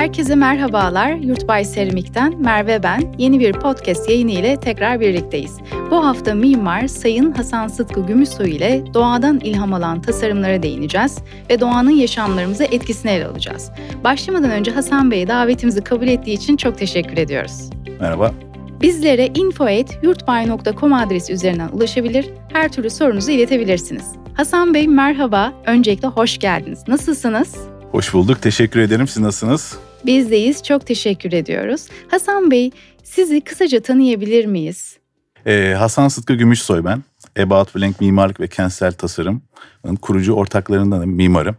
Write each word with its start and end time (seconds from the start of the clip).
Herkese 0.00 0.34
merhabalar. 0.34 1.12
Yurtbay 1.12 1.64
Seramik'ten 1.64 2.42
Merve 2.42 2.82
ben. 2.82 3.14
Yeni 3.18 3.40
bir 3.40 3.52
podcast 3.52 4.08
yayını 4.08 4.30
ile 4.30 4.60
tekrar 4.60 5.00
birlikteyiz. 5.00 5.58
Bu 5.90 6.06
hafta 6.06 6.34
mimar 6.34 6.86
Sayın 6.86 7.32
Hasan 7.32 7.68
Sıtkı 7.68 8.06
Gümüşsoy 8.06 8.56
ile 8.56 8.84
doğadan 8.94 9.40
ilham 9.40 9.74
alan 9.74 10.02
tasarımlara 10.02 10.62
değineceğiz 10.62 11.18
ve 11.50 11.60
doğanın 11.60 11.90
yaşamlarımıza 11.90 12.64
etkisini 12.64 13.10
ele 13.10 13.26
alacağız. 13.26 13.70
Başlamadan 14.04 14.50
önce 14.50 14.70
Hasan 14.70 15.10
Bey'e 15.10 15.28
davetimizi 15.28 15.84
kabul 15.84 16.08
ettiği 16.08 16.32
için 16.32 16.56
çok 16.56 16.78
teşekkür 16.78 17.16
ediyoruz. 17.16 17.70
Merhaba. 18.00 18.32
Bizlere 18.80 19.26
info.yurtbay.com 19.26 20.92
adresi 20.92 21.32
üzerinden 21.32 21.68
ulaşabilir, 21.68 22.26
her 22.52 22.72
türlü 22.72 22.90
sorunuzu 22.90 23.30
iletebilirsiniz. 23.30 24.04
Hasan 24.34 24.74
Bey 24.74 24.88
merhaba, 24.88 25.52
öncelikle 25.66 26.08
hoş 26.08 26.38
geldiniz. 26.38 26.88
Nasılsınız? 26.88 27.56
Hoş 27.92 28.14
bulduk, 28.14 28.42
teşekkür 28.42 28.80
ederim. 28.80 29.08
Siz 29.08 29.22
nasılsınız? 29.22 29.78
Bizdeyiz, 30.06 30.62
çok 30.62 30.86
teşekkür 30.86 31.32
ediyoruz. 31.32 31.86
Hasan 32.08 32.50
Bey, 32.50 32.70
sizi 33.02 33.40
kısaca 33.40 33.80
tanıyabilir 33.80 34.46
miyiz? 34.46 34.98
Ee, 35.46 35.74
Hasan 35.78 36.08
Sıtkı 36.08 36.34
Gümüşsoy 36.34 36.84
ben. 36.84 37.02
About 37.42 37.74
Blank 37.76 38.00
Mimarlık 38.00 38.40
ve 38.40 38.48
Kentsel 38.48 38.92
Tasarım'ın 38.92 39.96
kurucu 39.96 40.32
ortaklarındanım, 40.32 41.10
mimarım. 41.10 41.56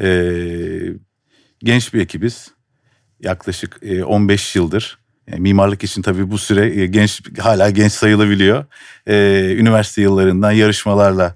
Ee, 0.00 0.92
genç 1.58 1.94
bir 1.94 2.00
ekibiz. 2.00 2.50
Yaklaşık 3.20 3.80
15 4.06 4.56
e, 4.56 4.58
yıldır. 4.58 4.98
E, 5.28 5.36
mimarlık 5.36 5.84
için 5.84 6.02
tabii 6.02 6.30
bu 6.30 6.38
süre 6.38 6.80
e, 6.80 6.86
genç 6.86 7.38
hala 7.38 7.70
genç 7.70 7.92
sayılabiliyor. 7.92 8.64
Ee, 9.06 9.54
üniversite 9.58 10.02
yıllarından 10.02 10.52
yarışmalarla 10.52 11.34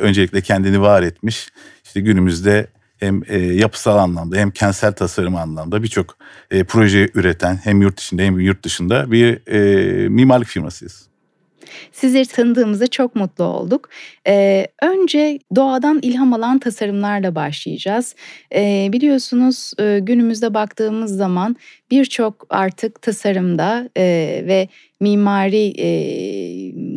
öncelikle 0.00 0.40
kendini 0.40 0.80
var 0.80 1.02
etmiş. 1.02 1.48
İşte 1.84 2.00
günümüzde 2.00 2.66
hem 3.00 3.22
e, 3.28 3.38
yapısal 3.38 3.98
anlamda 3.98 4.36
hem 4.36 4.50
kentsel 4.50 4.92
tasarım 4.92 5.36
anlamda 5.36 5.82
birçok 5.82 6.16
e, 6.50 6.64
proje 6.64 7.10
üreten 7.14 7.60
hem 7.64 7.82
yurt 7.82 8.00
içinde 8.00 8.24
hem 8.24 8.38
yurt 8.40 8.64
dışında 8.64 9.10
bir 9.10 9.46
e, 9.46 10.08
mimarlık 10.08 10.48
firmasıyız. 10.48 11.10
Sizleri 11.92 12.26
tanıdığımızda 12.26 12.86
çok 12.86 13.16
mutlu 13.16 13.44
olduk. 13.44 13.88
Ee, 14.26 14.66
önce 14.82 15.38
doğadan 15.56 15.98
ilham 16.02 16.32
alan 16.32 16.58
tasarımlarla 16.58 17.34
başlayacağız. 17.34 18.14
Ee, 18.54 18.88
biliyorsunuz 18.92 19.72
e, 19.78 19.98
günümüzde 20.02 20.54
baktığımız 20.54 21.16
zaman 21.16 21.56
birçok 21.90 22.46
artık 22.50 23.02
tasarımda 23.02 23.88
e, 23.96 24.04
ve 24.46 24.68
mimari 25.00 25.72
e, 25.78 25.88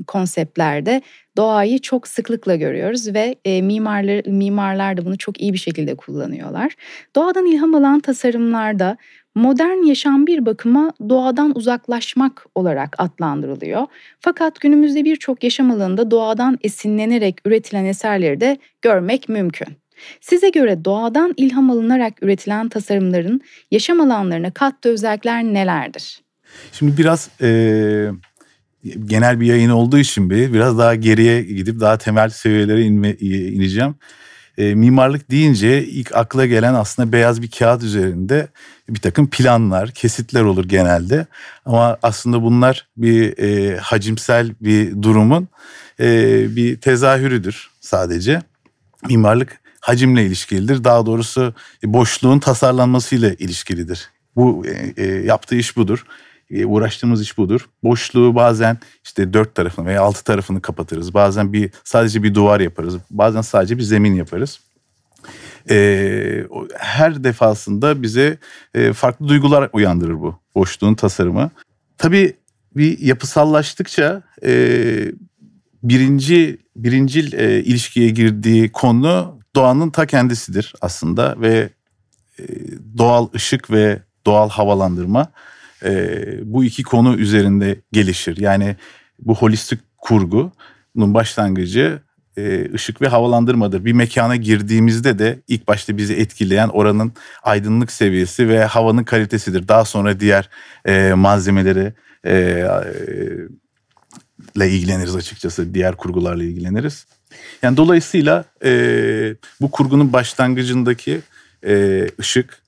konseptlerde 0.04 1.02
doğayı 1.38 1.80
çok 1.80 2.08
sıklıkla 2.08 2.56
görüyoruz 2.56 3.14
ve 3.14 3.36
e, 3.46 3.62
mimarlar 3.62 4.26
mimarlar 4.26 4.98
da 4.98 5.06
bunu 5.06 5.18
çok 5.18 5.42
iyi 5.42 5.54
bir 5.54 5.58
şekilde 5.58 5.96
kullanıyorlar. 5.96 6.74
Doğadan 7.16 7.46
ilham 7.46 7.76
alan 7.76 8.00
tasarımlarda 8.00 8.98
modern 9.36 9.84
yaşam 9.84 10.28
bir 10.28 10.46
bakıma 10.46 10.94
doğadan 11.10 11.58
uzaklaşmak 11.58 12.46
olarak 12.56 12.96
adlandırılıyor. 12.98 13.88
Fakat 14.20 14.60
günümüzde 14.60 15.06
birçok 15.06 15.44
yaşam 15.44 15.72
alanında 15.72 16.12
doğadan 16.12 16.60
esinlenerek 16.62 17.38
üretilen 17.46 17.86
eserleri 17.86 18.40
de 18.40 18.58
görmek 18.82 19.30
mümkün. 19.30 19.68
Size 20.22 20.50
göre 20.50 20.86
doğadan 20.86 21.34
ilham 21.38 21.72
alınarak 21.72 22.24
üretilen 22.24 22.70
tasarımların 22.70 23.42
yaşam 23.72 24.02
alanlarına 24.02 24.52
kattığı 24.52 24.90
özellikler 24.90 25.44
nelerdir? 25.44 26.22
Şimdi 26.72 26.98
biraz 26.98 27.30
e, 27.42 27.48
genel 29.06 29.40
bir 29.40 29.46
yayın 29.46 29.70
olduğu 29.70 29.98
için 29.98 30.30
bir 30.30 30.54
biraz 30.54 30.78
daha 30.78 30.96
geriye 30.96 31.44
gidip 31.44 31.80
daha 31.80 31.98
temel 31.98 32.30
seviyelere 32.30 32.82
inme, 32.82 33.14
ineceğim. 33.14 33.96
E, 34.58 34.76
mimarlık 34.76 35.32
deyince 35.32 35.86
ilk 35.86 36.16
akla 36.16 36.46
gelen 36.46 36.74
aslında 36.74 37.12
beyaz 37.12 37.42
bir 37.42 37.52
kağıt 37.52 37.84
üzerinde 37.84 38.48
bir 38.90 39.00
takım 39.00 39.30
planlar, 39.30 39.92
kesitler 39.92 40.42
olur 40.42 40.66
genelde. 40.66 41.26
Ama 41.66 41.98
aslında 42.04 42.42
bunlar 42.44 42.88
bir 42.98 43.38
e, 43.38 43.78
hacimsel 43.78 44.56
bir 44.62 45.02
durumun 45.02 45.48
e, 46.00 46.06
bir 46.56 46.78
tezahürüdür 46.78 47.70
sadece. 47.80 48.42
Mimarlık 49.08 49.62
hacimle 49.80 50.26
ilişkilidir. 50.26 50.84
Daha 50.84 51.06
doğrusu 51.06 51.54
boşluğun 51.84 52.40
tasarlanmasıyla 52.40 53.34
ilişkilidir. 53.34 54.10
Bu 54.36 54.66
e, 54.68 55.04
e, 55.04 55.06
yaptığı 55.06 55.56
iş 55.56 55.78
budur. 55.78 56.06
E, 56.54 56.66
uğraştığımız 56.66 57.22
iş 57.22 57.38
budur. 57.38 57.70
Boşluğu 57.84 58.36
bazen 58.36 58.78
işte 59.04 59.34
dört 59.34 59.56
tarafını 59.56 59.86
veya 59.86 60.02
altı 60.02 60.24
tarafını 60.24 60.62
kapatırız. 60.62 61.14
Bazen 61.14 61.54
bir 61.54 61.72
sadece 61.84 62.24
bir 62.24 62.36
duvar 62.36 62.60
yaparız. 62.60 62.96
Bazen 63.12 63.42
sadece 63.42 63.78
bir 63.78 63.84
zemin 63.84 64.16
yaparız. 64.16 64.60
Ee, 65.70 66.44
her 66.78 67.24
defasında 67.24 68.02
bize 68.02 68.38
e, 68.74 68.94
farklı 68.94 69.28
duygular 69.28 69.70
uyandırır 69.74 70.14
bu 70.14 70.40
boşluğun 70.56 70.96
tasarımı. 70.96 71.52
Tabii 71.98 72.34
bir 72.76 73.00
yapısallaştıkça 73.00 74.22
e, 74.44 74.52
birinci 75.84 76.58
birincil 76.76 77.34
e, 77.34 77.64
ilişkiye 77.64 78.10
girdiği 78.10 78.72
konu 78.72 79.40
doğanın 79.56 79.90
ta 79.90 80.06
kendisidir 80.06 80.74
aslında 80.82 81.42
ve 81.42 81.70
e, 82.40 82.44
doğal 82.98 83.28
ışık 83.36 83.72
ve 83.72 84.00
doğal 84.26 84.50
havalandırma 84.50 85.32
e, 85.84 86.24
bu 86.44 86.64
iki 86.64 86.84
konu 86.84 87.16
üzerinde 87.16 87.82
gelişir. 87.92 88.38
Yani 88.38 88.76
bu 89.20 89.36
holistik 89.36 89.80
kurgunun 89.98 91.14
başlangıcı 91.14 92.02
e, 92.38 92.74
ışık 92.74 93.02
ve 93.02 93.08
havalandırmadır. 93.08 93.86
Bir 93.86 93.94
mekana 93.94 94.36
girdiğimizde 94.36 95.20
de 95.20 95.40
ilk 95.48 95.68
başta 95.68 95.98
bizi 95.98 96.14
etkileyen 96.14 96.68
oranın 96.68 97.14
aydınlık 97.44 97.92
seviyesi 97.92 98.50
ve 98.50 98.66
havanın 98.66 99.04
kalitesidir. 99.04 99.68
Daha 99.68 99.86
sonra 99.86 100.20
diğer 100.20 100.50
e, 100.86 101.14
malzemeleri 101.14 101.94
e, 102.24 102.34
e, 102.34 102.68
ile 104.56 104.70
ilgileniriz 104.70 105.16
açıkçası. 105.16 105.74
Diğer 105.74 105.96
kurgularla 105.96 106.44
ilgileniriz. 106.44 107.06
Yani 107.62 107.78
dolayısıyla 107.78 108.46
e, 108.66 108.72
bu 109.62 109.72
kurgunun 109.72 110.14
başlangıcındaki 110.14 111.22
e, 111.68 112.06
ışık 112.20 112.62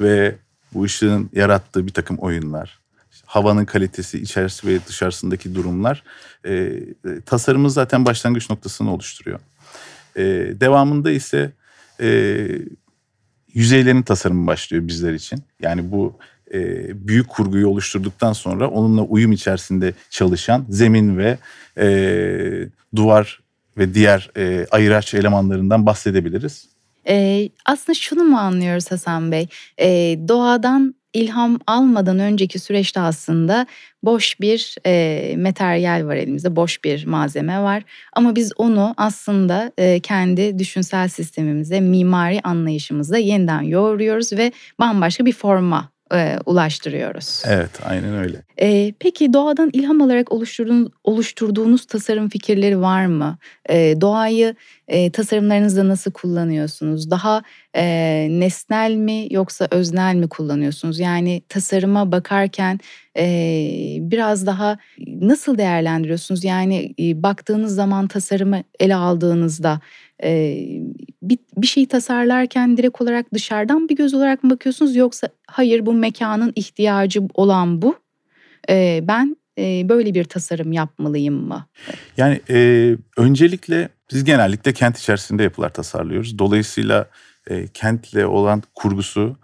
ve 0.00 0.34
bu 0.74 0.82
ışığın 0.82 1.30
yarattığı 1.32 1.86
bir 1.86 1.92
takım 1.92 2.16
oyunlar, 2.16 2.78
havanın 3.26 3.64
kalitesi, 3.64 4.18
içerisi 4.18 4.66
ve 4.66 4.86
dışarısındaki 4.86 5.54
durumlar 5.54 6.02
e, 6.44 6.52
e, 6.54 6.84
tasarımın 7.26 7.68
zaten 7.68 8.04
başlangıç 8.04 8.50
noktasını 8.50 8.92
oluşturuyor. 8.94 9.40
E, 10.16 10.22
devamında 10.60 11.10
ise 11.10 11.52
e, 12.00 12.48
yüzeylerin 13.54 14.02
tasarımı 14.02 14.46
başlıyor 14.46 14.88
bizler 14.88 15.12
için. 15.12 15.42
Yani 15.60 15.90
bu 15.90 16.18
e, 16.54 16.58
büyük 17.08 17.28
kurguyu 17.28 17.68
oluşturduktan 17.68 18.32
sonra 18.32 18.68
onunla 18.68 19.02
uyum 19.02 19.32
içerisinde 19.32 19.94
çalışan 20.10 20.66
zemin 20.68 21.18
ve 21.18 21.38
e, 21.78 22.68
duvar 22.96 23.40
ve 23.78 23.94
diğer 23.94 24.30
e, 24.36 24.66
ayıraç 24.70 25.14
elemanlarından 25.14 25.86
bahsedebiliriz. 25.86 26.68
Ee, 27.08 27.48
aslında 27.66 27.94
şunu 27.94 28.24
mu 28.24 28.38
anlıyoruz 28.38 28.90
Hasan 28.90 29.32
Bey? 29.32 29.46
Ee, 29.80 30.18
doğadan 30.28 30.94
ilham 31.14 31.58
almadan 31.66 32.18
önceki 32.18 32.58
süreçte 32.58 33.00
aslında 33.00 33.66
boş 34.02 34.40
bir 34.40 34.76
e, 34.86 35.34
materyal 35.38 36.06
var 36.06 36.16
elimizde, 36.16 36.56
boş 36.56 36.84
bir 36.84 37.06
malzeme 37.06 37.60
var. 37.62 37.82
Ama 38.12 38.36
biz 38.36 38.52
onu 38.56 38.94
aslında 38.96 39.72
e, 39.78 40.00
kendi 40.00 40.58
düşünsel 40.58 41.08
sistemimize, 41.08 41.80
mimari 41.80 42.40
anlayışımızda 42.44 43.18
yeniden 43.18 43.62
yoğuruyoruz 43.62 44.32
ve 44.32 44.52
bambaşka 44.80 45.26
bir 45.26 45.32
forma 45.32 45.88
e, 46.14 46.38
ulaştırıyoruz. 46.46 47.42
Evet, 47.46 47.70
aynen 47.84 48.14
öyle. 48.14 48.42
E, 48.60 48.92
peki 49.00 49.32
doğadan 49.32 49.70
ilham 49.72 50.02
alarak 50.02 50.32
oluşturduğunuz, 50.32 50.92
oluşturduğunuz 51.04 51.86
tasarım 51.86 52.28
fikirleri 52.28 52.80
var 52.80 53.06
mı? 53.06 53.38
E, 53.70 54.00
doğayı 54.00 54.54
e, 54.88 55.10
tasarımlarınızda 55.10 55.88
nasıl 55.88 56.12
kullanıyorsunuz? 56.12 57.10
Daha 57.10 57.42
e, 57.76 57.84
nesnel 58.30 58.94
mi 58.94 59.26
yoksa 59.30 59.68
öznel 59.70 60.14
mi 60.14 60.28
kullanıyorsunuz? 60.28 60.98
Yani 60.98 61.42
tasarıma 61.48 62.12
bakarken 62.12 62.80
e, 63.18 63.26
biraz 64.00 64.46
daha 64.46 64.78
nasıl 65.06 65.58
değerlendiriyorsunuz? 65.58 66.44
Yani 66.44 66.94
e, 67.00 67.22
baktığınız 67.22 67.74
zaman 67.74 68.08
tasarımı 68.08 68.62
ele 68.80 68.94
aldığınızda 68.94 69.80
e, 70.22 70.64
bir, 71.22 71.38
bir 71.56 71.66
şey 71.66 71.86
tasarlarken 71.86 72.76
direkt 72.76 73.00
olarak 73.00 73.34
dışarıdan 73.34 73.88
bir 73.88 73.96
göz 73.96 74.14
olarak 74.14 74.44
mı 74.44 74.50
bakıyorsunuz 74.50 74.96
yoksa 74.96 75.28
hayır 75.46 75.86
bu 75.86 75.94
mekanın 75.94 76.52
ihtiyacı 76.56 77.20
olan 77.34 77.82
bu 77.82 77.96
e, 78.70 79.00
ben 79.02 79.36
e, 79.58 79.88
böyle 79.88 80.14
bir 80.14 80.24
tasarım 80.24 80.72
yapmalıyım 80.72 81.34
mı? 81.34 81.66
Yani 82.16 82.40
e, 82.50 82.96
öncelikle 83.16 83.88
biz 84.12 84.24
genellikle 84.24 84.72
kent 84.72 84.98
içerisinde 84.98 85.42
yapılar 85.42 85.68
tasarlıyoruz. 85.68 86.38
Dolayısıyla 86.38 87.06
e, 87.50 87.66
kentle 87.66 88.26
olan 88.26 88.62
kurgusu 88.74 89.36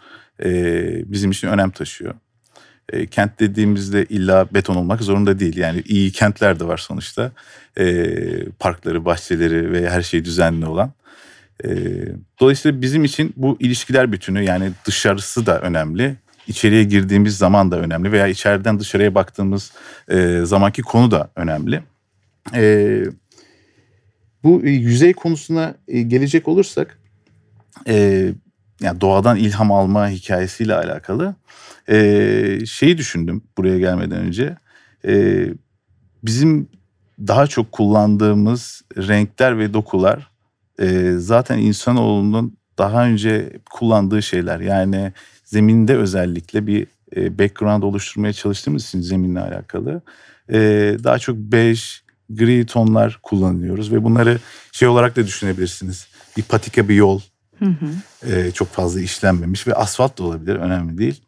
e, 0.45 1.13
bizim 1.13 1.31
için 1.31 1.49
önem 1.49 1.71
taşıyor. 1.71 2.15
E, 2.93 3.07
kent 3.07 3.41
dediğimizde 3.41 4.05
illa 4.05 4.47
beton 4.55 4.75
olmak 4.75 5.03
zorunda 5.03 5.39
değil. 5.39 5.57
Yani 5.57 5.83
iyi 5.87 6.13
kentler 6.13 6.61
de 6.61 6.67
var 6.67 6.77
sonuçta. 6.79 7.33
E, 7.79 8.07
parkları, 8.59 9.05
bahçeleri 9.05 9.73
ve 9.73 9.91
her 9.91 10.03
şey 10.03 10.25
düzenli 10.25 10.67
olan. 10.67 10.93
E, 11.65 11.69
dolayısıyla 12.41 12.81
bizim 12.81 13.05
için 13.05 13.33
bu 13.37 13.57
ilişkiler 13.61 14.13
bütünü 14.13 14.43
yani 14.43 14.71
dışarısı 14.87 15.47
da 15.47 15.61
önemli. 15.61 16.17
İçeriye 16.47 16.85
girdiğimiz 16.85 17.39
zaman 17.39 17.71
da 17.71 17.79
önemli 17.79 18.13
veya 18.13 18.27
içeriden 18.27 18.81
dışarıya 18.81 19.15
baktığımız 19.15 19.73
e, 20.09 20.41
zamanki 20.45 20.83
konu 20.83 21.11
da 21.11 21.31
önemli. 21.37 21.83
E, 22.55 23.03
bu 24.45 24.61
yüzey 24.65 25.13
konusuna 25.13 25.75
e, 25.89 26.03
gelecek 26.03 26.49
olursak 26.49 26.99
e, 27.89 28.29
yani 28.81 29.01
doğadan 29.01 29.37
ilham 29.37 29.73
alma 29.73 30.09
hikayesiyle 30.09 30.75
alakalı 30.75 31.35
e, 31.89 32.67
şeyi 32.67 32.99
düşündüm 32.99 33.43
buraya 33.59 33.79
gelmeden 33.79 34.19
önce. 34.19 34.57
E, 35.07 35.47
bizim 36.25 36.69
daha 37.19 37.47
çok 37.47 37.73
kullandığımız 37.73 38.83
renkler 38.97 39.59
ve 39.59 39.75
dokular 39.75 40.31
e, 40.79 41.13
zaten 41.19 41.59
insanoğlunun 41.59 42.57
daha 42.79 43.07
önce 43.07 43.53
kullandığı 43.71 44.23
şeyler. 44.23 44.61
Yani 44.61 45.13
zeminde 45.45 45.97
özellikle 45.97 46.67
bir 46.67 46.87
e, 47.17 47.39
background 47.39 47.83
oluşturmaya 47.83 48.33
çalıştığımız 48.33 48.85
için 48.85 49.01
zeminle 49.01 49.41
alakalı 49.41 50.03
e, 50.53 50.59
daha 51.05 51.19
çok 51.19 51.37
bej, 51.37 52.03
gri 52.31 52.67
tonlar 52.67 53.19
kullanıyoruz 53.23 53.93
ve 53.93 54.05
bunları 54.05 54.39
şey 54.73 54.89
olarak 54.89 55.17
da 55.17 55.27
düşünebilirsiniz. 55.27 56.09
Bir 56.37 56.43
patika 56.43 56.89
bir 56.89 56.95
yol. 56.95 57.21
Hı 57.59 57.65
hı. 57.65 58.33
E, 58.33 58.51
çok 58.51 58.69
fazla 58.69 59.01
işlenmemiş 59.01 59.67
ve 59.67 59.75
asfalt 59.75 60.19
da 60.19 60.25
olabilir 60.25 60.57
önemli 60.57 60.99
değil. 60.99 61.23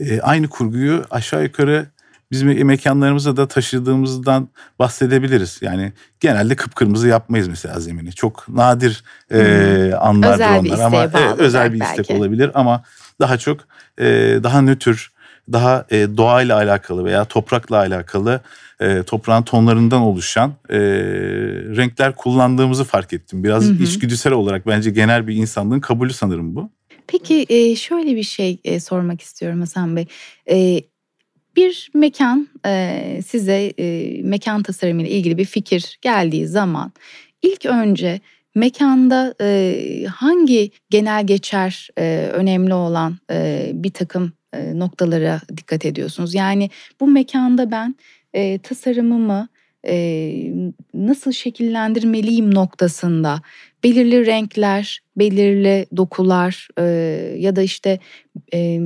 E, 0.00 0.20
aynı 0.20 0.48
kurguyu 0.48 1.04
aşağı 1.10 1.42
yukarı 1.42 1.86
bizim 2.30 2.66
mekanlarımıza 2.66 3.36
da 3.36 3.48
taşıdığımızdan 3.48 4.48
bahsedebiliriz. 4.78 5.58
Yani 5.62 5.92
genelde 6.20 6.56
kıpkırmızı 6.56 7.08
yapmayız 7.08 7.48
mesela 7.48 7.80
zemini. 7.80 8.12
Çok 8.12 8.48
nadir 8.48 9.04
hmm. 9.28 9.40
e, 9.40 9.94
anlardır 9.94 10.44
özel 10.44 10.58
onlar 10.58 10.78
ama 10.78 11.02
evet, 11.02 11.38
özel 11.38 11.72
bir 11.72 11.80
belki. 11.80 12.00
istek 12.00 12.16
olabilir 12.16 12.50
ama 12.54 12.82
daha 13.20 13.38
çok 13.38 13.60
e, 13.98 14.04
daha 14.42 14.62
nötr, 14.62 15.12
daha 15.52 15.86
e, 15.90 16.16
doğayla 16.16 16.56
alakalı 16.56 17.04
veya 17.04 17.24
toprakla 17.24 17.76
alakalı 17.76 18.40
e, 18.80 19.02
toprağın 19.02 19.42
tonlarından 19.42 20.00
oluşan 20.00 20.54
e, 20.68 20.78
renkler 21.76 22.14
kullandığımızı 22.16 22.84
fark 22.84 23.12
ettim. 23.12 23.44
Biraz 23.44 23.64
hı 23.64 23.72
hı. 23.72 23.82
içgüdüsel 23.82 24.32
olarak 24.32 24.66
bence 24.66 24.90
genel 24.90 25.26
bir 25.26 25.34
insanlığın 25.34 25.80
kabulü 25.80 26.12
sanırım 26.12 26.56
bu. 26.56 26.70
Peki 27.06 27.46
e, 27.48 27.76
şöyle 27.76 28.16
bir 28.16 28.22
şey 28.22 28.58
e, 28.64 28.80
sormak 28.80 29.20
istiyorum 29.20 29.60
Hasan 29.60 29.96
Bey. 29.96 30.06
E, 30.50 30.80
bir 31.56 31.90
mekan 31.94 32.48
e, 32.66 33.20
size 33.26 33.72
e, 33.78 34.22
mekan 34.22 34.62
tasarımıyla 34.62 35.10
ilgili 35.10 35.38
bir 35.38 35.44
fikir 35.44 35.98
geldiği 36.02 36.46
zaman 36.46 36.92
ilk 37.42 37.66
önce 37.66 38.20
mekanda 38.54 39.34
e, 39.40 40.06
hangi 40.14 40.70
genel 40.90 41.26
geçer 41.26 41.88
e, 41.98 42.30
önemli 42.32 42.74
olan 42.74 43.18
e, 43.30 43.70
bir 43.74 43.90
takım 43.90 44.32
e, 44.54 44.78
noktalara 44.78 45.40
dikkat 45.56 45.84
ediyorsunuz? 45.86 46.34
Yani 46.34 46.70
bu 47.00 47.06
mekanda 47.06 47.70
ben 47.70 47.94
e, 48.34 48.58
tasarımımı 48.58 49.48
e, 49.86 50.34
nasıl 50.94 51.32
şekillendirmeliyim 51.32 52.54
noktasında 52.54 53.42
belirli 53.84 54.26
renkler, 54.26 55.00
belirli 55.16 55.86
dokular 55.96 56.68
e, 56.78 56.84
ya 57.38 57.56
da 57.56 57.62
işte 57.62 57.98
e, 58.54 58.80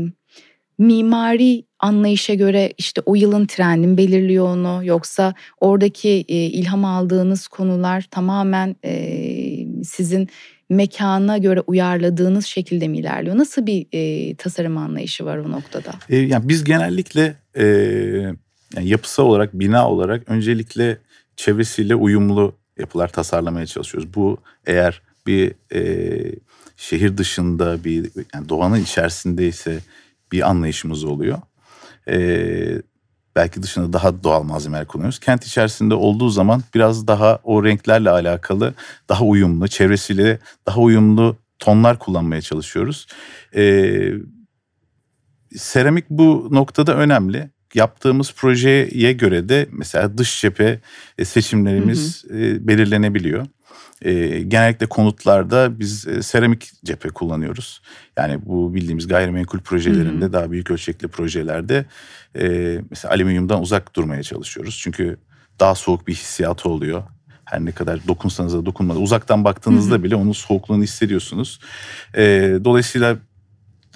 mimari 0.79 1.65
anlayışa 1.79 2.35
göre 2.35 2.73
işte 2.79 3.01
o 3.07 3.15
yılın 3.15 3.47
trendin 3.47 3.97
belirliyor 3.97 4.47
onu 4.49 4.81
yoksa 4.85 5.35
oradaki 5.61 6.25
e, 6.29 6.35
ilham 6.35 6.85
aldığınız 6.85 7.49
konular 7.49 8.07
tamamen 8.11 8.77
e, 8.85 9.83
sizin 9.85 10.29
mekana 10.69 11.39
göre 11.39 11.61
uyarladığınız 11.61 12.47
şekilde 12.47 12.89
mi 12.89 12.99
ilerliyor? 12.99 13.37
Nasıl 13.37 13.67
bir 13.67 13.87
e, 13.93 14.35
tasarım 14.35 14.79
anlayışı 14.79 15.25
var 15.25 15.39
o 15.39 15.51
noktada? 15.51 15.93
E, 16.09 16.17
yani 16.17 16.49
biz 16.49 16.65
genellikle 16.65 17.35
e, 17.57 17.65
yani 18.77 18.89
yapısal 18.89 19.25
olarak, 19.25 19.55
bina 19.55 19.91
olarak 19.91 20.31
öncelikle 20.31 20.99
çevresiyle 21.37 21.95
uyumlu 21.95 22.55
yapılar 22.79 23.09
tasarlamaya 23.09 23.67
çalışıyoruz. 23.67 24.15
Bu 24.15 24.39
eğer 24.67 25.03
bir 25.27 25.53
e, 25.75 26.33
şehir 26.77 27.17
dışında 27.17 27.85
bir 27.85 28.11
yani 28.35 28.49
doğanın 28.49 28.81
içerisindeyse 28.83 29.79
bir 30.33 30.51
anlayışımız 30.51 31.05
oluyor. 31.05 31.39
Ee, 32.09 32.83
belki 33.39 33.63
dışında 33.63 33.93
daha 33.93 34.23
doğal 34.23 34.43
malzemeler 34.43 34.87
kullanıyoruz. 34.87 35.19
Kent 35.19 35.47
içerisinde 35.47 35.95
olduğu 35.95 36.29
zaman 36.29 36.63
biraz 36.75 37.07
daha 37.07 37.39
o 37.45 37.65
renklerle 37.65 38.11
alakalı 38.11 38.75
daha 39.09 39.25
uyumlu, 39.25 39.69
çevresiyle 39.69 40.39
daha 40.67 40.81
uyumlu 40.81 41.37
tonlar 41.59 41.99
kullanmaya 41.99 42.41
çalışıyoruz. 42.41 43.07
Ee, 43.57 44.13
seramik 45.57 46.11
bu 46.11 46.49
noktada 46.51 46.97
önemli. 46.97 47.51
Yaptığımız 47.75 48.33
projeye 48.33 49.13
göre 49.13 49.49
de 49.49 49.67
mesela 49.71 50.19
dış 50.19 50.41
cephe 50.41 50.81
e, 51.19 51.25
seçimlerimiz 51.25 52.25
hı 52.29 52.35
hı. 52.35 52.39
E, 52.39 52.67
belirlenebiliyor. 52.67 53.47
E, 54.03 54.43
genellikle 54.43 54.87
konutlarda 54.87 55.79
biz 55.79 56.09
e, 56.09 56.23
seramik 56.23 56.71
cephe 56.85 57.09
kullanıyoruz. 57.09 57.83
Yani 58.17 58.39
bu 58.47 58.75
bildiğimiz 58.75 59.09
gayrimenkul 59.09 59.61
projelerinde 59.61 60.25
hı 60.25 60.29
hı. 60.29 60.33
daha 60.33 60.51
büyük 60.51 60.71
ölçekli 60.71 61.09
projelerde 61.09 61.87
e, 62.41 62.79
mesela 62.91 63.15
alüminyumdan 63.15 63.63
uzak 63.63 63.97
durmaya 63.97 64.23
çalışıyoruz. 64.23 64.81
Çünkü 64.83 65.17
daha 65.61 65.75
soğuk 65.75 66.09
bir 66.09 66.15
hissiyatı 66.15 66.69
oluyor. 66.69 67.03
Her 67.45 67.65
ne 67.65 67.73
kadar 67.73 68.09
dokunsanız 68.09 68.55
da 68.55 68.67
dokunmadan 68.67 69.03
uzaktan 69.03 69.45
baktığınızda 69.45 69.95
hı 69.95 69.99
hı. 69.99 70.03
bile 70.03 70.17
onun 70.17 70.33
soğukluğunu 70.33 70.83
hissediyorsunuz. 70.83 71.61
E, 72.17 72.23
dolayısıyla 72.65 73.17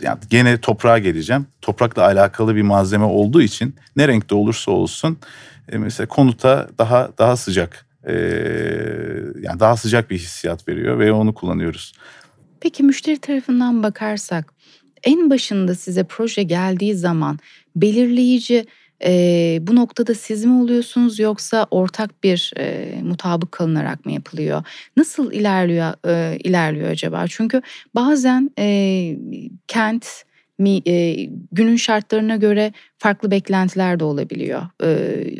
yani 0.00 0.18
gene 0.30 0.60
toprağa 0.60 0.98
geleceğim. 0.98 1.46
Toprakla 1.60 2.02
alakalı 2.02 2.56
bir 2.56 2.62
malzeme 2.62 3.04
olduğu 3.04 3.42
için 3.42 3.76
ne 3.96 4.08
renkte 4.08 4.34
olursa 4.34 4.70
olsun 4.70 5.18
e, 5.72 5.78
mesela 5.78 6.06
konuta 6.06 6.68
daha 6.78 7.10
daha 7.18 7.36
sıcak 7.36 7.86
e, 8.06 8.14
yani 9.40 9.60
daha 9.60 9.76
sıcak 9.76 10.10
bir 10.10 10.18
hissiyat 10.18 10.68
veriyor 10.68 10.98
ve 10.98 11.12
onu 11.12 11.34
kullanıyoruz. 11.34 11.92
Peki 12.60 12.82
müşteri 12.82 13.18
tarafından 13.18 13.82
bakarsak 13.82 14.52
en 15.02 15.30
başında 15.30 15.74
size 15.74 16.04
proje 16.04 16.42
geldiği 16.42 16.94
zaman 16.94 17.38
belirleyici 17.76 18.66
e, 19.04 19.58
bu 19.60 19.76
noktada 19.76 20.14
siz 20.14 20.44
mi 20.44 20.62
oluyorsunuz 20.62 21.18
yoksa 21.18 21.66
ortak 21.70 22.24
bir 22.24 22.52
e, 22.58 22.94
mutabık 23.02 23.52
kalınarak 23.52 24.06
mı 24.06 24.12
yapılıyor? 24.12 24.62
Nasıl 24.96 25.32
ilerliyor 25.32 25.94
e, 26.06 26.38
ilerliyor 26.38 26.88
acaba? 26.88 27.24
Çünkü 27.28 27.62
bazen 27.94 28.50
e, 28.58 29.16
kent 29.68 30.06
mi, 30.58 30.82
e, 30.86 31.14
günün 31.52 31.76
şartlarına 31.76 32.36
göre 32.36 32.72
farklı 32.98 33.30
beklentiler 33.30 34.00
de 34.00 34.04
olabiliyor. 34.04 34.62
E, 34.82 34.88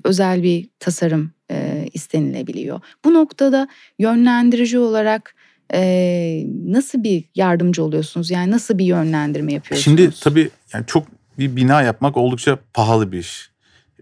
özel 0.05 0.43
bir 0.43 0.69
tasarım 0.81 1.31
e, 1.53 1.89
istenilebiliyor. 1.93 2.81
Bu 3.05 3.15
noktada 3.15 3.69
yönlendirici 3.99 4.79
olarak 4.79 5.35
e, 5.75 6.45
nasıl 6.67 7.03
bir 7.03 7.25
yardımcı 7.35 7.85
oluyorsunuz? 7.85 8.31
Yani 8.31 8.51
nasıl 8.51 8.79
bir 8.79 8.85
yönlendirme 8.85 9.53
yapıyorsunuz? 9.53 9.85
Şimdi 9.85 10.21
tabii 10.21 10.51
yani 10.75 10.87
çok 10.87 11.07
bir 11.39 11.57
bina 11.57 11.83
yapmak 11.83 12.17
oldukça 12.17 12.59
pahalı 12.75 13.13
bir 13.13 13.19
iş. 13.19 13.51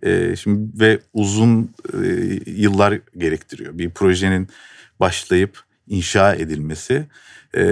E, 0.02 0.37
şimdi 0.37 0.80
ve 0.80 0.99
uzun 1.12 1.75
e, 1.95 2.07
yıllar 2.47 2.99
gerektiriyor. 3.16 3.78
Bir 3.78 3.90
projenin 3.90 4.49
başlayıp 5.00 5.61
inşa 5.88 6.35
edilmesi. 6.35 7.07
E, 7.54 7.62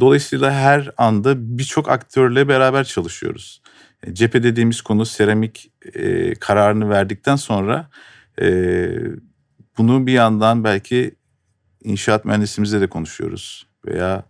dolayısıyla 0.00 0.52
her 0.52 0.90
anda 0.96 1.58
birçok 1.58 1.88
aktörle 1.88 2.48
beraber 2.48 2.84
çalışıyoruz. 2.84 3.62
E, 4.06 4.14
cephe 4.14 4.42
dediğimiz 4.42 4.80
konu 4.80 5.06
seramik 5.06 5.70
e, 5.94 6.34
kararını 6.34 6.90
verdikten 6.90 7.36
sonra 7.36 7.90
e, 8.40 8.88
bunu 9.78 10.06
bir 10.06 10.12
yandan 10.12 10.64
belki 10.64 11.14
inşaat 11.84 12.24
mühendisimizle 12.24 12.80
de 12.80 12.86
konuşuyoruz 12.86 13.66
veya 13.86 14.24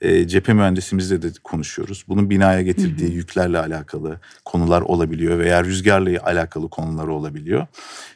e, 0.00 0.28
cephe 0.28 0.52
mühendisimizle 0.52 1.22
de 1.22 1.28
konuşuyoruz. 1.44 2.04
Bunun 2.08 2.30
binaya 2.30 2.62
getirdiği 2.62 3.08
hı 3.08 3.12
hı. 3.12 3.16
yüklerle 3.16 3.58
alakalı 3.58 4.20
konular 4.44 4.82
olabiliyor 4.82 5.38
veya 5.38 5.64
rüzgarla 5.64 6.22
alakalı 6.22 6.70
konular 6.70 7.06
olabiliyor. 7.06 7.66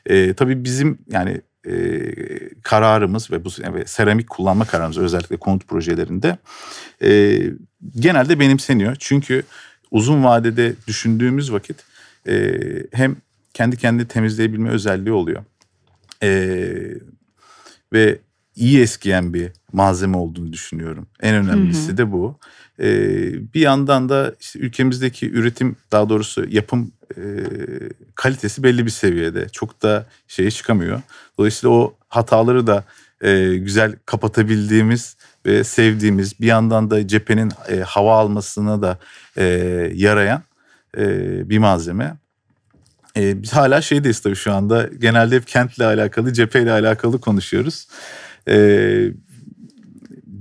E, 0.07 0.35
tabii 0.35 0.65
bizim 0.65 0.99
yani 1.11 1.41
e, 1.67 1.75
kararımız 2.63 3.31
ve 3.31 3.45
bu 3.45 3.49
ve 3.75 3.87
seramik 3.87 4.31
kullanma 4.31 4.65
kararımız 4.65 4.99
özellikle 4.99 5.37
konut 5.37 5.69
projelerinde 5.69 6.39
e, 7.03 7.41
genelde 7.97 8.41
benimseniyor. 8.41 8.97
Çünkü 8.99 9.43
uzun 9.91 10.25
vadede 10.25 10.75
düşündüğümüz 10.87 11.53
vakit 11.53 11.77
e, 12.29 12.59
hem 12.93 13.17
kendi 13.57 13.77
kendini 13.77 14.09
temizleyebilme 14.09 14.71
özelliği 14.71 15.13
oluyor. 15.13 15.45
E, 16.23 16.29
ve 17.93 18.19
iyi 18.57 18.81
eskiyen 18.81 19.35
bir 19.35 19.53
malzeme 19.73 20.17
olduğunu 20.17 20.53
düşünüyorum. 20.53 21.07
En 21.21 21.35
önemlisi 21.35 21.89
hı 21.89 21.93
hı. 21.93 21.97
de 21.97 22.13
bu. 22.13 22.39
Ee, 22.81 23.55
bir 23.55 23.61
yandan 23.61 24.09
da 24.09 24.35
işte 24.41 24.59
ülkemizdeki 24.59 25.31
üretim 25.31 25.77
daha 25.93 26.09
doğrusu 26.09 26.47
yapım 26.49 26.93
e, 27.17 27.23
kalitesi 28.15 28.63
belli 28.63 28.87
bir 28.87 28.91
seviyede. 28.91 29.49
Çok 29.49 29.83
da 29.83 30.07
şeye 30.29 30.51
çıkamıyor. 30.51 31.03
Dolayısıyla 31.39 31.77
o 31.77 31.95
hataları 32.09 32.67
da 32.67 32.85
e, 33.21 33.57
güzel 33.57 33.97
kapatabildiğimiz 34.07 35.17
ve 35.47 35.65
sevdiğimiz 35.65 36.41
bir 36.41 36.47
yandan 36.47 36.91
da 36.91 37.09
cephenin 37.09 37.53
e, 37.69 37.81
hava 37.81 38.19
almasına 38.19 38.83
da 38.83 38.99
e, 39.37 39.45
yarayan 39.95 40.43
e, 40.99 41.05
bir 41.51 41.59
malzeme. 41.59 42.17
E, 43.17 43.43
biz 43.43 43.53
hala 43.53 43.83
şeydeyiz 43.83 44.21
tabii 44.21 44.37
şu 44.37 44.53
anda. 44.53 44.89
Genelde 44.99 45.37
hep 45.37 45.47
kentle 45.47 45.85
alakalı, 45.85 46.33
cepheyle 46.33 46.73
alakalı 46.73 47.21
konuşuyoruz. 47.21 47.89
E, 48.49 48.57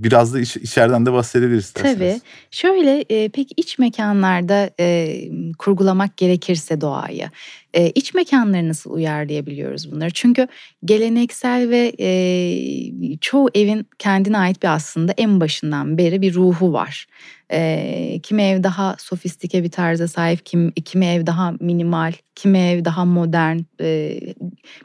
biraz 0.05 0.33
da 0.33 0.39
iç, 0.39 0.57
içeriden 0.57 1.05
de 1.05 1.13
bahsedebiliriz. 1.13 1.71
Tabii. 1.71 2.19
Şöyle 2.51 3.05
e, 3.09 3.29
peki 3.29 3.53
iç 3.57 3.79
mekanlarda 3.79 4.69
e, 4.79 5.17
kurgulamak 5.57 6.17
gerekirse 6.17 6.81
doğayı 6.81 7.29
e, 7.75 7.89
iç 7.89 8.13
mekanları 8.13 8.69
nasıl 8.69 8.91
uyarlayabiliyoruz 8.91 9.91
bunları? 9.91 10.11
Çünkü 10.11 10.47
geleneksel 10.85 11.69
ve 11.69 11.93
e, 11.99 13.17
çoğu 13.21 13.49
evin 13.55 13.87
kendine 13.99 14.37
ait 14.37 14.63
bir 14.63 14.73
aslında 14.73 15.13
en 15.17 15.39
başından 15.39 15.97
beri 15.97 16.21
bir 16.21 16.33
ruhu 16.33 16.73
var. 16.73 17.07
E, 17.51 18.19
kimi 18.23 18.43
ev 18.43 18.63
daha 18.63 18.95
sofistike 18.99 19.63
bir 19.63 19.71
tarza 19.71 20.07
sahip, 20.07 20.45
kim, 20.45 20.71
kimi 20.71 21.05
ev 21.05 21.25
daha 21.25 21.51
minimal, 21.59 22.13
kimi 22.35 22.57
ev 22.57 22.85
daha 22.85 23.05
modern. 23.05 23.59
E, 23.81 24.19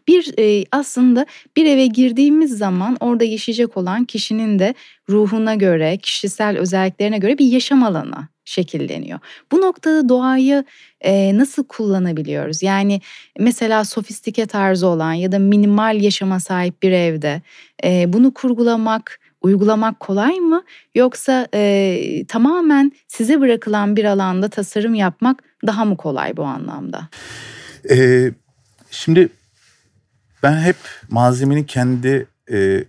bir 0.08 0.34
e, 0.38 0.64
aslında 0.72 1.26
bir 1.56 1.66
eve 1.66 1.86
girdiğimiz 1.86 2.58
zaman 2.58 2.96
orada 3.00 3.24
yaşayacak 3.24 3.76
olan 3.76 4.04
kişinin 4.04 4.58
de 4.58 4.74
ruhuna 5.08 5.54
göre, 5.54 5.96
kişisel 5.96 6.58
özelliklerine 6.58 7.18
göre 7.18 7.38
bir 7.38 7.46
yaşam 7.46 7.82
alanı 7.82 8.28
şekilleniyor. 8.44 9.18
Bu 9.52 9.60
noktada 9.60 10.08
doğayı 10.08 10.64
e, 11.00 11.38
nasıl 11.38 11.64
kullanabiliyoruz? 11.64 12.62
Yani 12.62 13.00
mesela 13.38 13.84
sofistike 13.84 14.46
tarzı 14.46 14.86
olan 14.86 15.12
ya 15.12 15.32
da 15.32 15.38
minimal 15.38 16.00
yaşama 16.00 16.40
sahip 16.40 16.82
bir 16.82 16.92
evde 16.92 17.42
e, 17.84 18.12
bunu 18.12 18.34
kurgulamak, 18.34 19.20
uygulamak 19.42 20.00
kolay 20.00 20.40
mı? 20.40 20.62
Yoksa 20.94 21.48
e, 21.54 22.24
tamamen 22.28 22.92
size 23.08 23.40
bırakılan 23.40 23.96
bir 23.96 24.04
alanda 24.04 24.48
tasarım 24.48 24.94
yapmak 24.94 25.42
daha 25.66 25.84
mı 25.84 25.96
kolay 25.96 26.36
bu 26.36 26.44
anlamda? 26.44 27.08
Ee, 27.90 28.30
şimdi 28.90 29.28
ben 30.42 30.60
hep 30.60 30.76
malzemenin 31.08 31.64
kendi 31.64 32.26
e, 32.52 32.84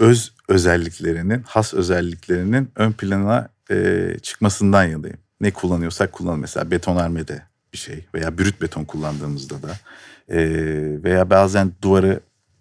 öz 0.00 0.32
özelliklerinin, 0.48 1.42
has 1.42 1.74
özelliklerinin 1.74 2.70
ön 2.76 2.92
plana 2.92 3.48
e, 3.70 4.08
çıkmasından 4.22 4.84
yanayım. 4.84 5.18
Ne 5.40 5.50
kullanıyorsak 5.50 6.12
kullanalım. 6.12 6.40
Mesela 6.40 6.70
betonarmede 6.70 7.42
bir 7.72 7.78
şey 7.78 8.06
veya 8.14 8.38
brüt 8.38 8.62
beton 8.62 8.84
kullandığımızda 8.84 9.62
da 9.62 9.78
e, 10.28 10.38
veya 11.04 11.30
bazen 11.30 11.72
duvarı 11.82 12.20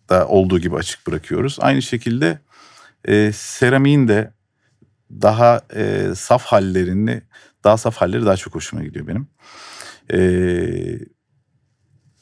da 0.09 0.27
olduğu 0.27 0.59
gibi 0.59 0.75
açık 0.75 1.07
bırakıyoruz. 1.07 1.57
Aynı 1.59 1.81
şekilde 1.81 2.39
e, 3.05 3.31
seramiğin 3.31 4.07
de 4.07 4.31
daha 5.11 5.61
e, 5.75 6.11
saf 6.15 6.43
hallerini, 6.43 7.21
daha 7.63 7.77
saf 7.77 7.95
halleri 7.95 8.25
daha 8.25 8.37
çok 8.37 8.55
hoşuma 8.55 8.83
gidiyor 8.83 9.07
benim. 9.07 9.27
E, 10.13 10.19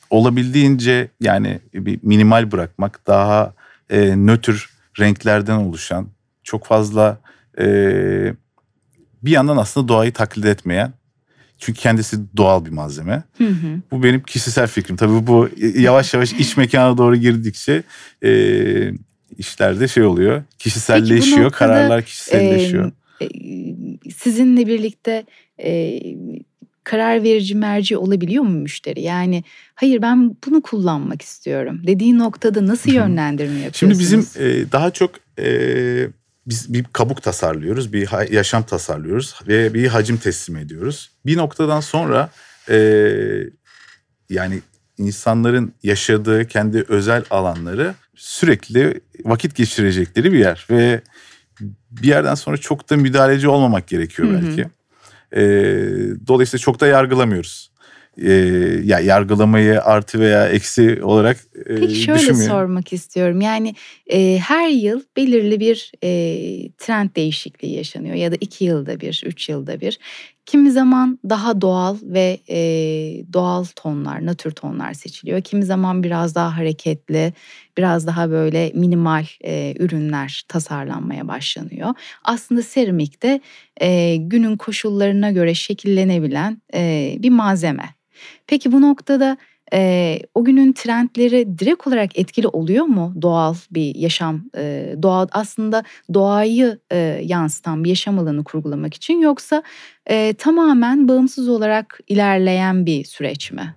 olabildiğince 0.09 1.07
yani 1.21 1.59
bir 1.73 1.99
minimal 2.03 2.51
bırakmak, 2.51 3.07
daha 3.07 3.53
e, 3.89 4.15
nötr 4.15 4.69
renklerden 4.99 5.57
oluşan, 5.57 6.07
çok 6.43 6.65
fazla 6.65 7.17
e, 7.59 7.65
bir 9.23 9.31
yandan 9.31 9.57
aslında 9.57 9.87
doğayı 9.87 10.13
taklit 10.13 10.45
etmeyen 10.45 10.93
çünkü 11.63 11.79
kendisi 11.79 12.17
doğal 12.37 12.65
bir 12.65 12.69
malzeme. 12.69 13.23
Hı 13.37 13.47
hı. 13.47 13.81
Bu 13.91 14.03
benim 14.03 14.23
kişisel 14.23 14.67
fikrim. 14.67 14.95
Tabii 14.95 15.27
bu 15.27 15.49
yavaş 15.75 16.13
yavaş 16.13 16.33
iç 16.33 16.57
mekana 16.57 16.97
doğru 16.97 17.15
girdikçe 17.15 17.83
e, 18.23 18.31
işlerde 19.37 19.87
şey 19.87 20.03
oluyor. 20.03 20.43
Kişiselleşiyor, 20.59 21.43
noktada, 21.45 21.57
kararlar 21.57 22.03
kişiselleşiyor. 22.03 22.91
E, 23.21 23.27
sizinle 24.11 24.67
birlikte 24.67 25.25
e, 25.57 25.99
karar 26.83 27.23
verici 27.23 27.55
merci 27.55 27.97
olabiliyor 27.97 28.43
mu 28.43 28.49
müşteri? 28.49 29.01
Yani 29.01 29.43
hayır 29.75 30.01
ben 30.01 30.37
bunu 30.47 30.61
kullanmak 30.61 31.21
istiyorum 31.21 31.81
dediği 31.87 32.17
noktada 32.19 32.67
nasıl 32.67 32.91
yönlendirme 32.91 33.59
yapıyorsunuz? 33.59 33.79
Şimdi 33.79 33.99
bizim 33.99 34.45
e, 34.45 34.71
daha 34.71 34.91
çok 34.91 35.11
e, 35.39 35.47
biz 36.47 36.73
bir 36.73 36.83
kabuk 36.83 37.23
tasarlıyoruz, 37.23 37.93
bir 37.93 38.31
yaşam 38.31 38.63
tasarlıyoruz 38.63 39.35
ve 39.47 39.73
bir 39.73 39.87
hacim 39.87 40.17
teslim 40.17 40.57
ediyoruz. 40.57 41.11
Bir 41.25 41.37
noktadan 41.37 41.79
sonra 41.79 42.29
e, 42.69 42.77
yani 44.29 44.59
insanların 44.97 45.73
yaşadığı 45.83 46.47
kendi 46.47 46.85
özel 46.87 47.23
alanları 47.29 47.93
sürekli 48.15 49.01
vakit 49.25 49.55
geçirecekleri 49.55 50.33
bir 50.33 50.39
yer 50.39 50.67
ve 50.69 51.01
bir 51.91 52.07
yerden 52.07 52.35
sonra 52.35 52.57
çok 52.57 52.89
da 52.89 52.97
müdahaleci 52.97 53.47
olmamak 53.47 53.87
gerekiyor 53.87 54.29
belki. 54.33 54.61
Hı 54.61 54.65
hı. 54.65 54.69
E, 55.35 55.41
dolayısıyla 56.27 56.61
çok 56.61 56.79
da 56.79 56.87
yargılamıyoruz. 56.87 57.71
E, 58.17 58.31
ya 58.83 58.99
yargılamayı 58.99 59.81
artı 59.81 60.19
veya 60.19 60.47
eksi 60.47 61.03
olarak 61.03 61.37
e, 61.69 61.75
Peki 61.75 61.95
şöyle 61.95 62.33
sormak 62.33 62.93
istiyorum. 62.93 63.41
Yani 63.41 63.75
e, 64.07 64.37
her 64.37 64.69
yıl 64.69 65.01
belirli 65.17 65.59
bir 65.59 65.91
e, 66.03 66.09
trend 66.77 67.09
değişikliği 67.15 67.75
yaşanıyor 67.75 68.15
ya 68.15 68.31
da 68.31 68.35
iki 68.41 68.65
yılda 68.65 68.99
bir, 68.99 69.23
üç 69.25 69.49
yılda 69.49 69.81
bir. 69.81 69.99
Kimi 70.45 70.71
zaman 70.71 71.19
daha 71.29 71.61
doğal 71.61 71.97
ve 72.01 72.39
e, 72.49 72.57
doğal 73.33 73.65
tonlar, 73.75 74.25
natür 74.25 74.51
tonlar 74.51 74.93
seçiliyor. 74.93 75.41
Kimi 75.41 75.63
zaman 75.65 76.03
biraz 76.03 76.35
daha 76.35 76.57
hareketli, 76.57 77.33
biraz 77.77 78.07
daha 78.07 78.29
böyle 78.29 78.71
minimal 78.75 79.25
e, 79.45 79.73
ürünler 79.79 80.43
tasarlanmaya 80.47 81.27
başlanıyor. 81.27 81.93
Aslında 82.23 82.63
seramikte 82.63 83.41
e, 83.81 84.15
günün 84.15 84.57
koşullarına 84.57 85.31
göre 85.31 85.53
şekillenebilen 85.53 86.61
e, 86.73 87.15
bir 87.19 87.29
malzeme. 87.29 87.89
Peki 88.47 88.71
bu 88.71 88.81
noktada 88.81 89.37
e, 89.73 90.19
o 90.35 90.43
günün 90.43 90.73
trendleri 90.73 91.59
direkt 91.59 91.87
olarak 91.87 92.19
etkili 92.19 92.47
oluyor 92.47 92.85
mu 92.85 93.13
doğal 93.21 93.55
bir 93.71 93.95
yaşam, 93.95 94.43
e, 94.57 94.95
doğal 95.01 95.27
aslında 95.31 95.83
doğayı 96.13 96.79
e, 96.91 96.97
yansıtan 97.23 97.83
bir 97.83 97.89
yaşam 97.89 98.19
alanı 98.19 98.43
kurgulamak 98.43 98.93
için 98.93 99.21
yoksa 99.21 99.63
e, 100.09 100.33
tamamen 100.33 101.07
bağımsız 101.07 101.49
olarak 101.49 101.99
ilerleyen 102.07 102.85
bir 102.85 103.03
süreç 103.03 103.51
mi? 103.51 103.75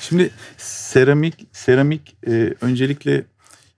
Şimdi 0.00 0.30
seramik 0.56 1.34
seramik 1.52 2.16
e, 2.26 2.54
öncelikle 2.60 3.24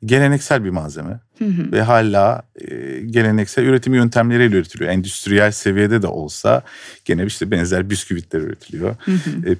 geleneksel 0.04 0.64
bir 0.64 0.70
malzeme 0.70 1.20
hı 1.38 1.44
hı. 1.44 1.72
ve 1.72 1.82
hala 1.82 2.42
e, 2.60 3.00
geleneksel 3.00 3.64
üretim 3.64 3.94
yöntemleriyle 3.94 4.56
üretiliyor. 4.56 4.90
Endüstriyel 4.90 5.50
seviyede 5.50 6.02
de 6.02 6.06
olsa 6.06 6.62
gene 7.04 7.24
işte 7.24 7.50
benzer 7.50 7.90
bisküvitler 7.90 8.40
üretiliyor. 8.40 8.96
Hı 9.04 9.12
hı. 9.12 9.50
E, 9.50 9.56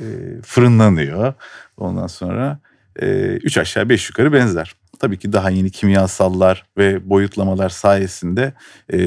e, 0.00 0.04
fırınlanıyor. 0.42 1.34
Ondan 1.76 2.06
sonra 2.06 2.58
e, 3.02 3.06
üç 3.26 3.58
aşağı 3.58 3.88
beş 3.88 4.08
yukarı 4.08 4.32
benzer. 4.32 4.74
Tabii 4.98 5.18
ki 5.18 5.32
daha 5.32 5.50
yeni 5.50 5.70
kimyasallar 5.70 6.64
ve 6.78 7.10
boyutlamalar 7.10 7.68
sayesinde 7.68 8.52
e, 8.92 8.98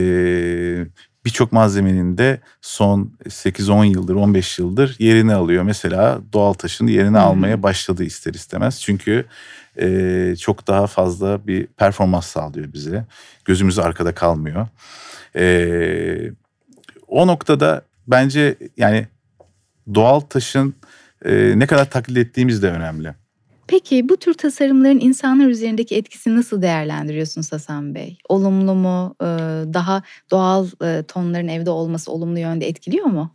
birçok 1.26 1.52
malzemenin 1.52 2.18
de 2.18 2.40
son 2.62 3.12
8-10 3.26 3.86
yıldır 3.86 4.16
15 4.16 4.60
yıldır 4.60 4.96
yerini 5.00 5.34
alıyor. 5.34 5.64
Mesela 5.64 6.20
doğal 6.34 6.54
taşın 6.54 6.88
yerini 6.88 7.10
hmm. 7.10 7.16
almaya 7.16 7.64
başladı 7.64 8.04
ister 8.04 8.34
istemez. 8.34 8.82
Çünkü 8.82 9.26
e, 9.80 10.36
çok 10.40 10.68
daha 10.68 10.88
fazla 10.88 11.48
bir 11.48 11.68
performans 11.68 12.28
sağlıyor 12.28 12.74
bize. 12.74 13.06
Gözümüz 13.46 13.80
arkada 13.80 14.16
kalmıyor. 14.16 14.68
E, 15.36 16.32
o 17.08 17.28
noktada 17.28 17.82
bence 18.08 18.56
yani 18.78 19.08
doğal 19.94 20.20
taşın 20.20 20.76
e, 21.26 21.60
ne 21.60 21.68
kadar 21.68 21.90
taklit 21.90 22.18
ettiğimiz 22.18 22.64
de 22.64 22.72
önemli. 22.72 23.14
Peki 23.68 24.10
bu 24.10 24.18
tür 24.18 24.34
tasarımların 24.34 25.00
insanlar 25.00 25.48
üzerindeki 25.48 25.96
etkisini 25.96 26.36
nasıl 26.36 26.62
değerlendiriyorsunuz 26.62 27.52
Hasan 27.52 27.96
Bey? 27.96 28.18
Olumlu 28.30 28.76
mu? 28.76 29.16
E, 29.22 29.26
daha 29.74 30.04
doğal 30.32 30.68
e, 30.84 31.04
tonların 31.08 31.48
evde 31.48 31.70
olması 31.70 32.12
olumlu 32.12 32.40
yönde 32.40 32.68
etkiliyor 32.68 33.06
mu? 33.06 33.32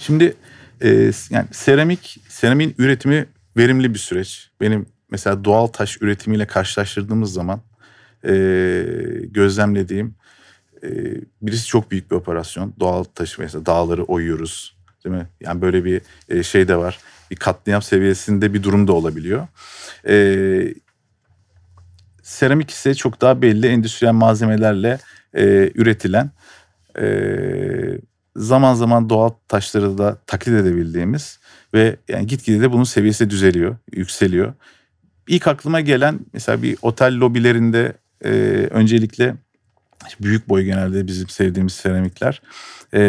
Şimdi 0.00 0.34
e, 0.80 0.88
yani 1.30 1.46
seramik, 1.52 2.20
seramiğin 2.28 2.74
üretimi 2.78 3.26
verimli 3.56 3.94
bir 3.94 3.98
süreç. 3.98 4.50
Benim 4.60 4.86
mesela 5.10 5.44
doğal 5.44 5.66
taş 5.66 6.02
üretimiyle 6.02 6.46
karşılaştırdığımız 6.46 7.32
zaman 7.32 7.60
gözlemlediğim 9.22 10.14
birisi 11.42 11.66
çok 11.66 11.90
büyük 11.90 12.10
bir 12.10 12.16
operasyon. 12.16 12.74
Doğal 12.80 13.04
taşı 13.04 13.42
mesela 13.42 13.66
dağları 13.66 14.04
oyuyoruz 14.04 14.76
Değil 15.04 15.16
mi? 15.16 15.28
Yani 15.40 15.60
böyle 15.60 15.84
bir 15.84 16.02
e, 16.28 16.42
şey 16.42 16.68
de 16.68 16.76
var. 16.76 16.98
Bir 17.30 17.36
katliam 17.36 17.82
seviyesinde 17.82 18.54
bir 18.54 18.62
durum 18.62 18.88
da 18.88 18.92
olabiliyor. 18.92 19.46
Ee, 20.08 20.74
seramik 22.22 22.70
ise 22.70 22.94
çok 22.94 23.20
daha 23.20 23.42
belli 23.42 23.66
endüstriyel 23.66 24.12
malzemelerle 24.12 24.98
e, 25.34 25.72
üretilen 25.74 26.30
e, 27.00 27.06
zaman 28.36 28.74
zaman 28.74 29.10
doğal 29.10 29.30
taşları 29.48 29.98
da 29.98 30.18
taklit 30.26 30.54
edebildiğimiz 30.54 31.38
ve 31.74 31.96
yani 32.08 32.26
gitgide 32.26 32.60
de 32.60 32.72
bunun 32.72 32.84
seviyesi 32.84 33.30
düzeliyor, 33.30 33.76
yükseliyor. 33.92 34.54
ilk 35.28 35.46
aklıma 35.46 35.80
gelen 35.80 36.20
mesela 36.32 36.62
bir 36.62 36.76
otel 36.82 37.20
lobilerinde 37.20 37.92
e, 38.24 38.30
öncelikle 38.70 39.34
büyük 40.20 40.48
boy 40.48 40.62
genelde 40.62 41.06
bizim 41.06 41.28
sevdiğimiz 41.28 41.72
seramikler. 41.72 42.42
E, 42.94 43.00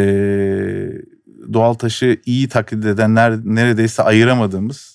doğal 1.53 1.73
taşı 1.73 2.21
iyi 2.25 2.49
taklit 2.49 2.85
edenler 2.85 3.37
neredeyse 3.43 4.03
ayıramadığımız 4.03 4.93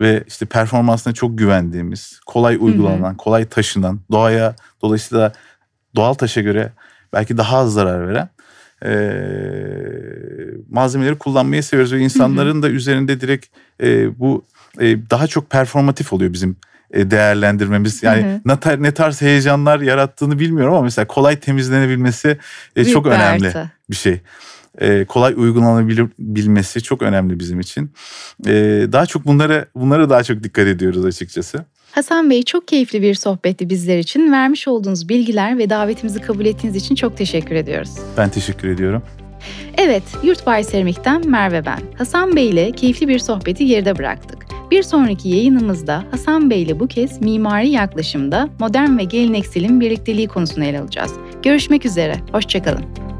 ve 0.00 0.24
işte 0.26 0.46
performansına 0.46 1.12
çok 1.12 1.38
güvendiğimiz, 1.38 2.20
kolay 2.26 2.56
uygulanan, 2.60 3.08
hı 3.10 3.12
hı. 3.12 3.16
kolay 3.16 3.44
taşınan, 3.44 4.00
doğaya 4.10 4.54
dolayısıyla 4.82 5.32
doğal 5.96 6.14
taşa 6.14 6.40
göre 6.40 6.72
belki 7.12 7.38
daha 7.38 7.58
az 7.58 7.72
zarar 7.72 8.08
veren 8.08 8.28
e, 8.84 8.92
malzemeleri 10.70 11.18
kullanmayı 11.18 11.62
seviyoruz 11.62 11.92
ve 11.92 11.98
insanların 11.98 12.54
hı 12.54 12.58
hı. 12.58 12.62
da 12.62 12.68
üzerinde 12.68 13.20
direkt 13.20 13.46
e, 13.82 14.18
bu 14.18 14.44
e, 14.80 15.10
daha 15.10 15.26
çok 15.26 15.50
performatif 15.50 16.12
oluyor 16.12 16.32
bizim 16.32 16.56
değerlendirmemiz. 16.94 18.02
Yani 18.02 18.22
hı 18.22 18.34
hı. 18.34 18.40
Ne, 18.44 18.60
tar, 18.60 18.82
ne 18.82 18.94
tarz 18.94 19.22
heyecanlar 19.22 19.80
yarattığını 19.80 20.38
bilmiyorum 20.38 20.74
ama 20.74 20.82
mesela 20.82 21.06
kolay 21.06 21.38
temizlenebilmesi 21.40 22.38
e, 22.76 22.84
çok 22.84 23.06
önemli 23.06 23.46
artı. 23.46 23.70
bir 23.90 23.96
şey. 23.96 24.20
E, 24.80 25.04
kolay 25.04 25.34
uygulanabilmesi 25.36 26.82
çok 26.82 27.02
önemli 27.02 27.40
bizim 27.40 27.60
için. 27.60 27.90
E, 28.46 28.52
daha 28.92 29.06
çok 29.06 29.26
bunlara 29.26 29.66
bunlara 29.74 30.10
daha 30.10 30.22
çok 30.22 30.42
dikkat 30.42 30.66
ediyoruz 30.66 31.04
açıkçası. 31.04 31.64
Hasan 31.90 32.30
Bey 32.30 32.42
çok 32.42 32.68
keyifli 32.68 33.02
bir 33.02 33.14
sohbetti 33.14 33.70
bizler 33.70 33.98
için. 33.98 34.32
Vermiş 34.32 34.68
olduğunuz 34.68 35.08
bilgiler 35.08 35.58
ve 35.58 35.70
davetimizi 35.70 36.20
kabul 36.20 36.44
ettiğiniz 36.44 36.76
için 36.76 36.94
çok 36.94 37.16
teşekkür 37.16 37.54
ediyoruz. 37.54 37.90
Ben 38.16 38.28
teşekkür 38.28 38.68
ediyorum. 38.68 39.02
Evet, 39.78 40.02
Yurtbay 40.22 40.64
Seramik'ten 40.64 41.28
Merve 41.28 41.66
ben. 41.66 41.80
Hasan 41.98 42.36
Bey 42.36 42.48
ile 42.48 42.72
keyifli 42.72 43.08
bir 43.08 43.18
sohbeti 43.18 43.66
geride 43.66 43.98
bıraktık. 43.98 44.46
Bir 44.70 44.82
sonraki 44.82 45.28
yayınımızda 45.28 46.04
Hasan 46.10 46.50
Bey 46.50 46.62
ile 46.62 46.80
bu 46.80 46.88
kez 46.88 47.20
mimari 47.20 47.68
yaklaşımda 47.68 48.48
modern 48.58 48.98
ve 48.98 49.04
gelenekselin 49.04 49.80
birlikteliği 49.80 50.28
konusunu 50.28 50.64
ele 50.64 50.80
alacağız. 50.80 51.12
Görüşmek 51.42 51.86
üzere, 51.86 52.16
hoşçakalın. 52.32 53.11